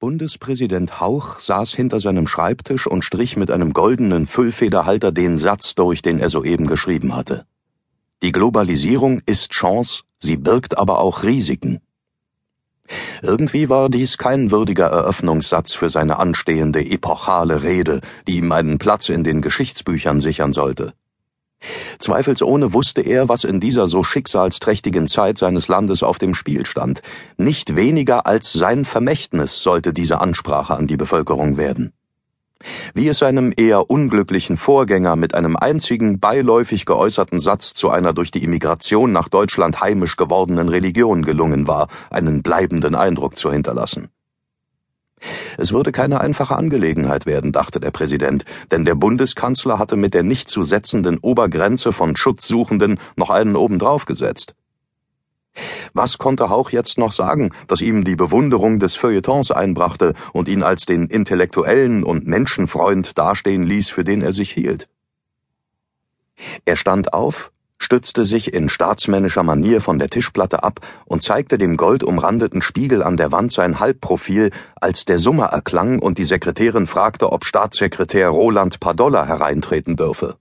Bundespräsident 0.00 0.98
Hauch 0.98 1.38
saß 1.40 1.74
hinter 1.74 2.00
seinem 2.00 2.26
Schreibtisch 2.26 2.86
und 2.86 3.04
strich 3.04 3.36
mit 3.36 3.50
einem 3.50 3.74
goldenen 3.74 4.26
Füllfederhalter 4.26 5.12
den 5.12 5.36
Satz 5.36 5.74
durch, 5.74 6.00
den 6.00 6.18
er 6.18 6.30
soeben 6.30 6.66
geschrieben 6.66 7.14
hatte. 7.14 7.44
Die 8.22 8.32
Globalisierung 8.32 9.20
ist 9.26 9.52
Chance, 9.52 10.04
sie 10.18 10.38
birgt 10.38 10.78
aber 10.78 11.00
auch 11.00 11.22
Risiken. 11.22 11.82
Irgendwie 13.20 13.68
war 13.68 13.90
dies 13.90 14.16
kein 14.16 14.50
würdiger 14.50 14.86
Eröffnungssatz 14.86 15.74
für 15.74 15.90
seine 15.90 16.18
anstehende 16.18 16.80
epochale 16.80 17.62
Rede, 17.62 18.00
die 18.26 18.38
ihm 18.38 18.50
einen 18.52 18.78
Platz 18.78 19.10
in 19.10 19.22
den 19.22 19.42
Geschichtsbüchern 19.42 20.22
sichern 20.22 20.54
sollte. 20.54 20.94
Zweifelsohne 21.98 22.72
wusste 22.72 23.02
er, 23.02 23.28
was 23.28 23.44
in 23.44 23.60
dieser 23.60 23.86
so 23.86 24.02
schicksalsträchtigen 24.02 25.06
Zeit 25.06 25.38
seines 25.38 25.68
Landes 25.68 26.02
auf 26.02 26.18
dem 26.18 26.34
Spiel 26.34 26.66
stand. 26.66 27.02
Nicht 27.36 27.76
weniger 27.76 28.26
als 28.26 28.52
sein 28.52 28.84
Vermächtnis 28.84 29.62
sollte 29.62 29.92
diese 29.92 30.20
Ansprache 30.20 30.76
an 30.76 30.86
die 30.86 30.96
Bevölkerung 30.96 31.56
werden. 31.56 31.92
Wie 32.92 33.08
es 33.08 33.18
seinem 33.18 33.52
eher 33.56 33.90
unglücklichen 33.90 34.56
Vorgänger 34.56 35.16
mit 35.16 35.34
einem 35.34 35.56
einzigen 35.56 36.20
beiläufig 36.20 36.84
geäußerten 36.84 37.40
Satz 37.40 37.72
zu 37.72 37.88
einer 37.88 38.12
durch 38.12 38.30
die 38.30 38.44
Immigration 38.44 39.12
nach 39.12 39.28
Deutschland 39.28 39.80
heimisch 39.80 40.16
gewordenen 40.16 40.68
Religion 40.68 41.22
gelungen 41.22 41.66
war, 41.66 41.88
einen 42.10 42.42
bleibenden 42.42 42.94
Eindruck 42.94 43.36
zu 43.36 43.50
hinterlassen. 43.50 44.08
Es 45.58 45.72
würde 45.72 45.92
keine 45.92 46.20
einfache 46.20 46.56
Angelegenheit 46.56 47.26
werden, 47.26 47.52
dachte 47.52 47.80
der 47.80 47.90
Präsident, 47.90 48.44
denn 48.70 48.84
der 48.84 48.94
Bundeskanzler 48.94 49.78
hatte 49.78 49.96
mit 49.96 50.14
der 50.14 50.22
nicht 50.22 50.48
zu 50.48 50.62
setzenden 50.62 51.18
Obergrenze 51.18 51.92
von 51.92 52.16
Schutzsuchenden 52.16 52.98
noch 53.16 53.30
einen 53.30 53.56
obendrauf 53.56 54.06
gesetzt. 54.06 54.54
Was 55.92 56.18
konnte 56.18 56.48
Hauch 56.48 56.70
jetzt 56.70 56.96
noch 56.98 57.12
sagen, 57.12 57.50
das 57.66 57.80
ihm 57.80 58.04
die 58.04 58.16
Bewunderung 58.16 58.78
des 58.78 58.96
Feuilletons 58.96 59.50
einbrachte 59.50 60.14
und 60.32 60.48
ihn 60.48 60.62
als 60.62 60.86
den 60.86 61.06
Intellektuellen 61.06 62.04
und 62.04 62.26
Menschenfreund 62.26 63.18
dastehen 63.18 63.64
ließ, 63.64 63.90
für 63.90 64.04
den 64.04 64.22
er 64.22 64.32
sich 64.32 64.52
hielt? 64.52 64.88
Er 66.64 66.76
stand 66.76 67.12
auf, 67.12 67.50
stützte 67.80 68.24
sich 68.24 68.52
in 68.52 68.68
staatsmännischer 68.68 69.42
Manier 69.42 69.80
von 69.80 69.98
der 69.98 70.10
Tischplatte 70.10 70.62
ab 70.62 70.80
und 71.06 71.22
zeigte 71.22 71.58
dem 71.58 71.76
goldumrandeten 71.76 72.62
Spiegel 72.62 73.02
an 73.02 73.16
der 73.16 73.32
Wand 73.32 73.50
sein 73.50 73.80
Halbprofil, 73.80 74.50
als 74.76 75.06
der 75.06 75.18
Summer 75.18 75.46
erklang 75.46 75.98
und 75.98 76.18
die 76.18 76.24
Sekretärin 76.24 76.86
fragte, 76.86 77.32
ob 77.32 77.44
Staatssekretär 77.44 78.28
Roland 78.28 78.78
Padolla 78.78 79.26
hereintreten 79.26 79.96
dürfe. 79.96 80.36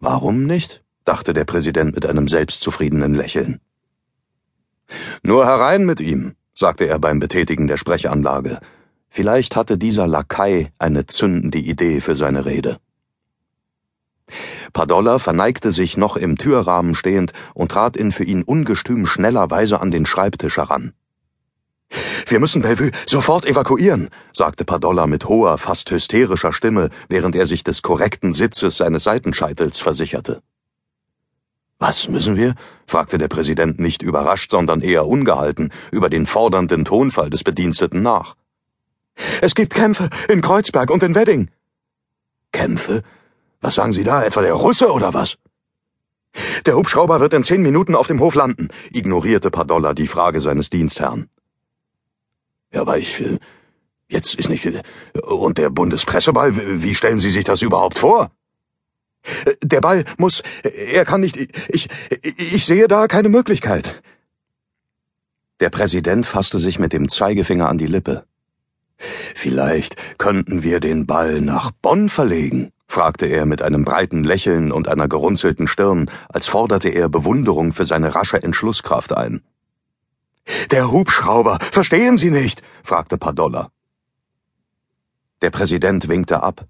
Warum 0.00 0.44
nicht? 0.44 0.82
dachte 1.04 1.32
der 1.32 1.44
Präsident 1.44 1.94
mit 1.94 2.04
einem 2.04 2.28
selbstzufriedenen 2.28 3.14
Lächeln. 3.14 3.60
Nur 5.22 5.46
herein 5.46 5.86
mit 5.86 6.00
ihm, 6.00 6.34
sagte 6.52 6.86
er 6.86 6.98
beim 6.98 7.20
Betätigen 7.20 7.66
der 7.66 7.76
Sprechanlage. 7.76 8.58
Vielleicht 9.08 9.56
hatte 9.56 9.78
dieser 9.78 10.06
Lakai 10.06 10.72
eine 10.78 11.06
zündende 11.06 11.58
Idee 11.58 12.00
für 12.00 12.16
seine 12.16 12.44
Rede. 12.44 12.78
Padolla 14.72 15.18
verneigte 15.18 15.72
sich 15.72 15.96
noch 15.96 16.16
im 16.16 16.38
Türrahmen 16.38 16.94
stehend 16.94 17.32
und 17.54 17.72
trat 17.72 17.96
in 17.96 18.12
für 18.12 18.24
ihn 18.24 18.42
ungestüm 18.42 19.06
schneller 19.06 19.50
Weise 19.50 19.80
an 19.80 19.90
den 19.90 20.06
Schreibtisch 20.06 20.56
heran. 20.56 20.92
Wir 22.26 22.38
müssen 22.38 22.62
Bellevue 22.62 22.92
sofort 23.06 23.44
evakuieren, 23.46 24.10
sagte 24.32 24.64
Padolla 24.64 25.06
mit 25.06 25.26
hoher, 25.26 25.58
fast 25.58 25.90
hysterischer 25.90 26.52
Stimme, 26.52 26.90
während 27.08 27.34
er 27.34 27.46
sich 27.46 27.64
des 27.64 27.82
korrekten 27.82 28.32
Sitzes 28.32 28.76
seines 28.76 29.04
Seitenscheitels 29.04 29.80
versicherte. 29.80 30.40
Was 31.80 32.08
müssen 32.08 32.36
wir? 32.36 32.54
fragte 32.86 33.18
der 33.18 33.28
Präsident 33.28 33.80
nicht 33.80 34.02
überrascht, 34.02 34.50
sondern 34.50 34.82
eher 34.82 35.06
ungehalten 35.06 35.72
über 35.90 36.10
den 36.10 36.26
fordernden 36.26 36.84
Tonfall 36.84 37.30
des 37.30 37.42
Bediensteten 37.42 38.02
nach. 38.02 38.36
Es 39.40 39.54
gibt 39.54 39.74
Kämpfe 39.74 40.10
in 40.28 40.42
Kreuzberg 40.42 40.90
und 40.90 41.02
in 41.02 41.14
Wedding. 41.14 41.50
Kämpfe? 42.52 43.02
Was 43.60 43.74
sagen 43.74 43.92
Sie 43.92 44.04
da, 44.04 44.24
etwa 44.24 44.40
der 44.40 44.54
Russe 44.54 44.90
oder 44.90 45.12
was? 45.12 45.36
Der 46.64 46.76
Hubschrauber 46.76 47.20
wird 47.20 47.34
in 47.34 47.44
zehn 47.44 47.62
Minuten 47.62 47.94
auf 47.94 48.06
dem 48.06 48.20
Hof 48.20 48.34
landen, 48.34 48.68
ignorierte 48.92 49.50
Padolla 49.50 49.94
die 49.94 50.06
Frage 50.06 50.40
seines 50.40 50.70
Dienstherrn. 50.70 51.28
Ja, 52.72 52.82
aber 52.82 52.98
ich, 52.98 53.20
äh, 53.20 53.38
jetzt 54.08 54.34
ist 54.34 54.48
nicht, 54.48 54.66
und 55.22 55.58
der 55.58 55.70
Bundespresseball, 55.70 56.82
wie 56.82 56.94
stellen 56.94 57.20
Sie 57.20 57.30
sich 57.30 57.44
das 57.44 57.62
überhaupt 57.62 57.98
vor? 57.98 58.30
Der 59.62 59.80
Ball 59.80 60.04
muss, 60.16 60.42
er 60.62 61.04
kann 61.04 61.20
nicht, 61.20 61.36
ich, 61.68 61.88
ich 62.22 62.64
sehe 62.64 62.88
da 62.88 63.06
keine 63.06 63.28
Möglichkeit. 63.28 64.02
Der 65.58 65.68
Präsident 65.68 66.24
fasste 66.24 66.58
sich 66.58 66.78
mit 66.78 66.92
dem 66.94 67.08
Zeigefinger 67.08 67.68
an 67.68 67.76
die 67.76 67.86
Lippe. 67.86 68.24
Vielleicht 68.96 69.96
könnten 70.16 70.62
wir 70.62 70.80
den 70.80 71.06
Ball 71.06 71.40
nach 71.40 71.70
Bonn 71.70 72.08
verlegen 72.08 72.72
fragte 72.90 73.26
er 73.26 73.46
mit 73.46 73.62
einem 73.62 73.84
breiten 73.84 74.24
Lächeln 74.24 74.72
und 74.72 74.88
einer 74.88 75.06
gerunzelten 75.06 75.68
Stirn, 75.68 76.10
als 76.28 76.48
forderte 76.48 76.88
er 76.88 77.08
Bewunderung 77.08 77.72
für 77.72 77.84
seine 77.84 78.16
rasche 78.16 78.42
Entschlusskraft 78.42 79.16
ein. 79.16 79.42
Der 80.72 80.90
Hubschrauber, 80.90 81.58
verstehen 81.70 82.16
Sie 82.16 82.30
nicht? 82.30 82.62
fragte 82.82 83.16
Padolla. 83.16 83.68
Der 85.40 85.50
Präsident 85.50 86.08
winkte 86.08 86.42
ab. 86.42 86.66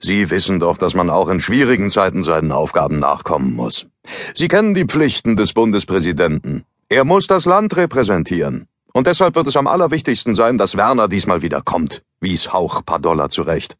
Sie 0.00 0.30
wissen 0.30 0.60
doch, 0.60 0.78
dass 0.78 0.94
man 0.94 1.10
auch 1.10 1.28
in 1.28 1.40
schwierigen 1.40 1.90
Zeiten 1.90 2.22
seinen 2.22 2.50
Aufgaben 2.50 2.98
nachkommen 2.98 3.52
muss. 3.52 3.86
Sie 4.34 4.48
kennen 4.48 4.72
die 4.72 4.86
Pflichten 4.86 5.36
des 5.36 5.52
Bundespräsidenten. 5.52 6.64
Er 6.88 7.04
muss 7.04 7.26
das 7.26 7.44
Land 7.44 7.76
repräsentieren. 7.76 8.66
Und 8.94 9.06
deshalb 9.06 9.34
wird 9.34 9.46
es 9.46 9.56
am 9.56 9.66
allerwichtigsten 9.66 10.34
sein, 10.34 10.56
dass 10.56 10.78
Werner 10.78 11.06
diesmal 11.06 11.42
wieder 11.42 11.60
kommt, 11.60 12.02
wies 12.18 12.50
Hauch 12.50 12.82
Padolla 12.86 13.28
zurecht. 13.28 13.76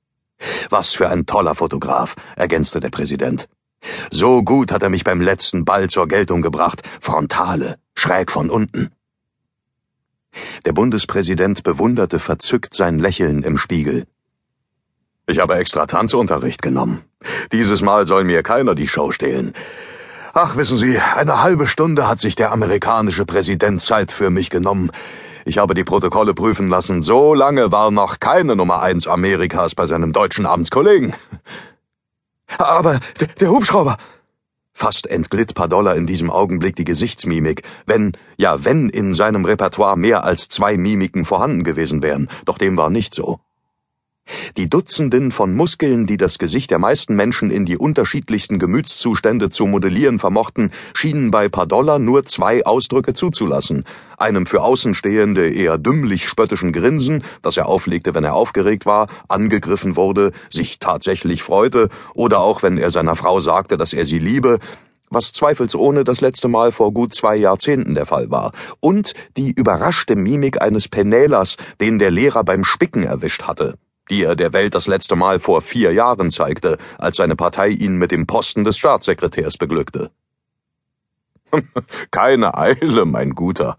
Was 0.70 0.92
für 0.92 1.08
ein 1.08 1.26
toller 1.26 1.54
Fotograf, 1.54 2.14
ergänzte 2.36 2.80
der 2.80 2.90
Präsident. 2.90 3.48
So 4.10 4.42
gut 4.42 4.72
hat 4.72 4.82
er 4.82 4.90
mich 4.90 5.04
beim 5.04 5.20
letzten 5.20 5.64
Ball 5.64 5.88
zur 5.88 6.08
Geltung 6.08 6.42
gebracht. 6.42 6.82
Frontale, 7.00 7.78
schräg 7.94 8.30
von 8.30 8.50
unten. 8.50 8.90
Der 10.64 10.72
Bundespräsident 10.72 11.62
bewunderte 11.62 12.18
verzückt 12.18 12.74
sein 12.74 12.98
Lächeln 12.98 13.42
im 13.42 13.56
Spiegel. 13.56 14.06
Ich 15.26 15.40
habe 15.40 15.56
extra 15.56 15.86
Tanzunterricht 15.86 16.62
genommen. 16.62 17.04
Dieses 17.52 17.82
Mal 17.82 18.06
soll 18.06 18.24
mir 18.24 18.42
keiner 18.42 18.74
die 18.74 18.88
Show 18.88 19.12
stehlen. 19.12 19.52
Ach, 20.32 20.56
wissen 20.56 20.78
Sie, 20.78 20.98
eine 20.98 21.42
halbe 21.42 21.66
Stunde 21.66 22.06
hat 22.06 22.20
sich 22.20 22.36
der 22.36 22.52
amerikanische 22.52 23.26
Präsident 23.26 23.82
Zeit 23.82 24.12
für 24.12 24.30
mich 24.30 24.50
genommen. 24.50 24.90
Ich 25.48 25.56
habe 25.56 25.72
die 25.72 25.82
Protokolle 25.82 26.34
prüfen 26.34 26.68
lassen. 26.68 27.00
So 27.00 27.32
lange 27.32 27.72
war 27.72 27.90
noch 27.90 28.20
keine 28.20 28.54
Nummer 28.54 28.82
eins 28.82 29.08
Amerikas 29.08 29.74
bei 29.74 29.86
seinem 29.86 30.12
deutschen 30.12 30.44
Amtskollegen. 30.44 31.14
Aber 32.58 33.00
der 33.40 33.48
Hubschrauber. 33.48 33.96
Fast 34.74 35.06
entglitt 35.06 35.54
Padolla 35.54 35.94
in 35.94 36.06
diesem 36.06 36.30
Augenblick 36.30 36.76
die 36.76 36.84
Gesichtsmimik, 36.84 37.62
wenn, 37.86 38.12
ja, 38.36 38.62
wenn 38.62 38.90
in 38.90 39.14
seinem 39.14 39.46
Repertoire 39.46 39.96
mehr 39.96 40.22
als 40.22 40.48
zwei 40.48 40.76
Mimiken 40.76 41.24
vorhanden 41.24 41.64
gewesen 41.64 42.02
wären, 42.02 42.28
doch 42.44 42.58
dem 42.58 42.76
war 42.76 42.90
nicht 42.90 43.14
so. 43.14 43.40
Die 44.58 44.68
Dutzenden 44.68 45.32
von 45.32 45.56
Muskeln, 45.56 46.06
die 46.06 46.18
das 46.18 46.38
Gesicht 46.38 46.70
der 46.70 46.78
meisten 46.78 47.16
Menschen 47.16 47.50
in 47.50 47.64
die 47.64 47.78
unterschiedlichsten 47.78 48.58
Gemütszustände 48.58 49.48
zu 49.48 49.64
modellieren 49.64 50.18
vermochten, 50.18 50.72
schienen 50.92 51.30
bei 51.30 51.48
Padolla 51.48 51.98
nur 51.98 52.26
zwei 52.26 52.66
Ausdrücke 52.66 53.14
zuzulassen, 53.14 53.84
einem 54.18 54.46
für 54.46 54.62
Außenstehende 54.62 55.50
eher 55.50 55.78
dümmlich 55.78 56.28
spöttischen 56.28 56.72
Grinsen, 56.72 57.24
das 57.42 57.56
er 57.56 57.66
auflegte, 57.66 58.14
wenn 58.14 58.24
er 58.24 58.34
aufgeregt 58.34 58.86
war, 58.86 59.08
angegriffen 59.28 59.96
wurde, 59.96 60.32
sich 60.50 60.78
tatsächlich 60.78 61.42
freute, 61.42 61.88
oder 62.14 62.40
auch 62.40 62.62
wenn 62.62 62.78
er 62.78 62.90
seiner 62.90 63.16
Frau 63.16 63.40
sagte, 63.40 63.76
dass 63.76 63.92
er 63.92 64.04
sie 64.04 64.18
liebe, 64.18 64.58
was 65.10 65.32
zweifelsohne 65.32 66.04
das 66.04 66.20
letzte 66.20 66.48
Mal 66.48 66.72
vor 66.72 66.92
gut 66.92 67.14
zwei 67.14 67.36
Jahrzehnten 67.36 67.94
der 67.94 68.06
Fall 68.06 68.30
war, 68.30 68.52
und 68.80 69.14
die 69.36 69.52
überraschte 69.52 70.16
Mimik 70.16 70.60
eines 70.60 70.88
Penälas, 70.88 71.56
den 71.80 71.98
der 71.98 72.10
Lehrer 72.10 72.44
beim 72.44 72.64
Spicken 72.64 73.04
erwischt 73.04 73.44
hatte 73.44 73.74
die 74.10 74.24
er 74.24 74.36
der 74.36 74.52
Welt 74.52 74.74
das 74.74 74.86
letzte 74.86 75.16
Mal 75.16 75.38
vor 75.38 75.60
vier 75.60 75.92
Jahren 75.92 76.30
zeigte, 76.30 76.78
als 76.98 77.16
seine 77.16 77.36
Partei 77.36 77.68
ihn 77.68 77.96
mit 77.96 78.10
dem 78.10 78.26
Posten 78.26 78.64
des 78.64 78.78
Staatssekretärs 78.78 79.58
beglückte. 79.58 80.10
Keine 82.10 82.56
Eile, 82.56 83.04
mein 83.04 83.34
Guter. 83.34 83.76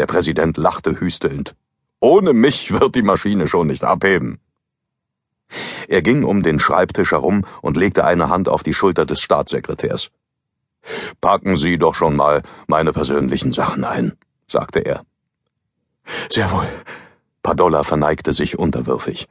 Der 0.00 0.06
Präsident 0.06 0.56
lachte 0.56 0.98
hüstelnd. 0.98 1.54
Ohne 2.00 2.32
mich 2.32 2.72
wird 2.72 2.94
die 2.94 3.02
Maschine 3.02 3.46
schon 3.46 3.66
nicht 3.66 3.84
abheben. 3.84 4.40
Er 5.88 6.00
ging 6.00 6.24
um 6.24 6.42
den 6.42 6.58
Schreibtisch 6.58 7.10
herum 7.10 7.44
und 7.60 7.76
legte 7.76 8.06
eine 8.06 8.30
Hand 8.30 8.48
auf 8.48 8.62
die 8.62 8.72
Schulter 8.72 9.04
des 9.04 9.20
Staatssekretärs. 9.20 10.10
Packen 11.20 11.54
Sie 11.54 11.76
doch 11.76 11.94
schon 11.94 12.16
mal 12.16 12.40
meine 12.66 12.94
persönlichen 12.94 13.52
Sachen 13.52 13.84
ein, 13.84 14.16
sagte 14.46 14.78
er. 14.78 15.04
Sehr 16.30 16.50
wohl. 16.50 16.68
Padolla 17.42 17.82
verneigte 17.82 18.32
sich 18.32 18.58
unterwürfig. 18.58 19.28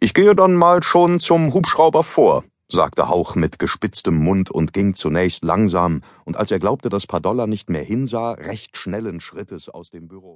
Ich 0.00 0.14
gehe 0.14 0.34
dann 0.34 0.54
mal 0.54 0.82
schon 0.82 1.20
zum 1.20 1.52
Hubschrauber 1.52 2.04
vor, 2.04 2.42
sagte 2.72 3.08
Hauch 3.08 3.34
mit 3.34 3.58
gespitztem 3.58 4.16
Mund 4.16 4.50
und 4.50 4.72
ging 4.72 4.94
zunächst 4.94 5.44
langsam 5.44 6.00
und 6.24 6.36
als 6.36 6.50
er 6.50 6.58
glaubte, 6.58 6.88
dass 6.88 7.06
Padolla 7.06 7.46
nicht 7.46 7.70
mehr 7.70 7.82
hinsah, 7.82 8.32
recht 8.32 8.76
schnellen 8.76 9.20
Schrittes 9.20 9.68
aus 9.68 9.90
dem 9.90 10.08
Büro. 10.08 10.30